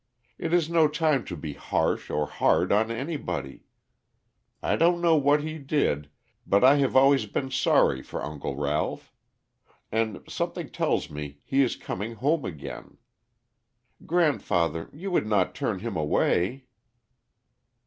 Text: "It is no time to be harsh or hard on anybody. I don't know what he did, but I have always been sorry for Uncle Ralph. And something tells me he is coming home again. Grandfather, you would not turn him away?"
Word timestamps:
"It 0.39 0.51
is 0.51 0.67
no 0.67 0.87
time 0.87 1.23
to 1.25 1.37
be 1.37 1.53
harsh 1.53 2.09
or 2.09 2.25
hard 2.25 2.71
on 2.71 2.89
anybody. 2.89 3.65
I 4.59 4.75
don't 4.75 4.99
know 4.99 5.15
what 5.15 5.43
he 5.43 5.59
did, 5.59 6.09
but 6.47 6.63
I 6.63 6.77
have 6.77 6.95
always 6.95 7.27
been 7.27 7.51
sorry 7.51 8.01
for 8.01 8.23
Uncle 8.23 8.55
Ralph. 8.55 9.13
And 9.91 10.23
something 10.27 10.71
tells 10.71 11.11
me 11.11 11.37
he 11.45 11.61
is 11.61 11.75
coming 11.75 12.15
home 12.15 12.45
again. 12.45 12.97
Grandfather, 14.03 14.89
you 14.91 15.11
would 15.11 15.27
not 15.27 15.53
turn 15.53 15.81
him 15.81 15.95
away?" 15.95 16.65